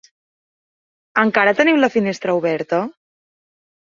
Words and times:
Encara 1.23 1.53
teniu 1.59 1.77
la 1.83 1.91
finestra 1.97 2.37
oberta? 2.39 2.79